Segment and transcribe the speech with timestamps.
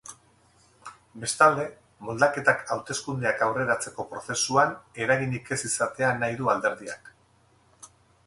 [1.23, 1.65] Bestalde,
[2.07, 4.73] moldaketak hauteskundeak aurreratzeko prozesuan
[5.05, 7.13] eraginik ez izatea nahi du alderdiak.